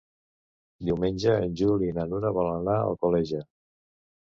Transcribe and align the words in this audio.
Diumenge 0.87 1.35
en 1.43 1.53
Juli 1.61 1.91
i 1.91 1.95
na 1.99 2.07
Nura 2.15 2.33
volen 2.41 2.59
anar 2.65 2.81
a 2.81 2.89
Alcoleja. 2.91 3.45